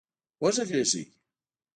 [0.41, 1.03] وږغېږئ